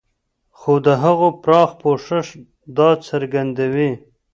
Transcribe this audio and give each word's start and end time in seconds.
خو 0.57 0.73
د 0.85 0.87
هغو 1.03 1.27
پراخ 1.43 1.69
پوښښ 1.81 2.27
دا 2.77 2.89
څرګندوي. 3.07 3.91